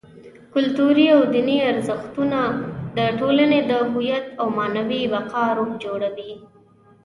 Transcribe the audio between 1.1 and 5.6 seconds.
او دیني ارزښتونه: د ټولنې د هویت او معنوي بقا